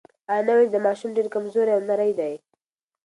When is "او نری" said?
1.75-2.11